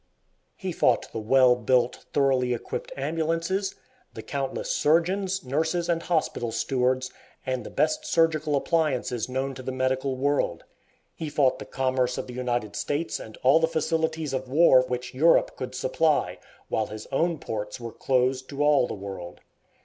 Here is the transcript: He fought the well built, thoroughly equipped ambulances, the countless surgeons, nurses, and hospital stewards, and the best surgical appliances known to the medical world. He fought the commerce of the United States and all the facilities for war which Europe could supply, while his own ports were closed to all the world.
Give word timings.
He 0.55 0.71
fought 0.71 1.11
the 1.11 1.19
well 1.19 1.55
built, 1.55 2.07
thoroughly 2.11 2.55
equipped 2.55 2.91
ambulances, 2.97 3.75
the 4.15 4.23
countless 4.23 4.71
surgeons, 4.71 5.45
nurses, 5.45 5.87
and 5.87 6.01
hospital 6.01 6.51
stewards, 6.51 7.11
and 7.45 7.63
the 7.63 7.69
best 7.69 8.07
surgical 8.07 8.55
appliances 8.55 9.29
known 9.29 9.53
to 9.53 9.61
the 9.61 9.71
medical 9.71 10.15
world. 10.15 10.63
He 11.13 11.29
fought 11.29 11.59
the 11.59 11.65
commerce 11.65 12.17
of 12.17 12.25
the 12.25 12.33
United 12.33 12.75
States 12.75 13.19
and 13.19 13.37
all 13.43 13.59
the 13.59 13.67
facilities 13.67 14.31
for 14.33 14.39
war 14.39 14.81
which 14.87 15.13
Europe 15.13 15.55
could 15.55 15.75
supply, 15.75 16.39
while 16.67 16.87
his 16.87 17.05
own 17.11 17.37
ports 17.37 17.79
were 17.79 17.91
closed 17.93 18.49
to 18.49 18.63
all 18.63 18.87
the 18.87 18.95
world. 18.95 19.41